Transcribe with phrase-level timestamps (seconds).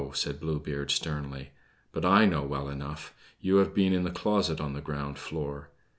[0.13, 1.51] said Blue Beard sternly.
[1.91, 3.13] "But I know well enough.
[3.39, 5.69] You have been in the closet on the ground floor.